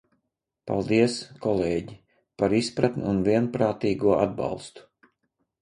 Paldies, 0.69 1.17
kolēģi, 1.43 1.97
par 2.43 2.57
izpratni 2.63 3.07
un 3.13 3.21
vienprātīgo 3.29 4.17
atbalstu! 4.27 4.89